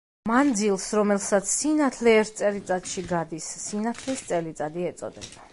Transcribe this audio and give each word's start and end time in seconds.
მანძილს, 0.29 0.85
რომელსაც 0.99 1.51
სინათლე 1.57 2.15
ერთ 2.23 2.33
წელიწადში 2.41 3.07
გადის, 3.15 3.53
სინათლის 3.67 4.29
წელიწადი 4.33 4.93
ეწოდება. 4.93 5.49